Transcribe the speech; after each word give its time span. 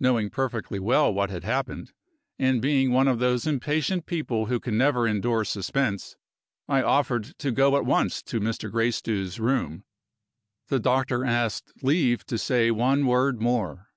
Knowing 0.00 0.30
perfectly 0.30 0.78
well 0.78 1.12
what 1.12 1.28
had 1.28 1.44
happened, 1.44 1.92
and 2.38 2.62
being 2.62 2.90
one 2.90 3.06
of 3.06 3.18
those 3.18 3.46
impatient 3.46 4.06
people 4.06 4.46
who 4.46 4.58
can 4.58 4.78
never 4.78 5.06
endure 5.06 5.44
suspense 5.44 6.16
I 6.66 6.80
offered 6.82 7.36
to 7.40 7.50
go 7.50 7.76
at 7.76 7.84
once 7.84 8.22
to 8.22 8.40
Mr. 8.40 8.70
Gracedieu's 8.72 9.38
room. 9.38 9.84
The 10.68 10.80
doctor 10.80 11.22
asked 11.22 11.70
leave 11.82 12.24
to 12.28 12.38
say 12.38 12.70
one 12.70 13.04
word 13.04 13.42
more. 13.42 13.90